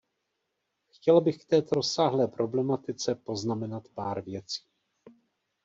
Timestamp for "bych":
1.21-1.37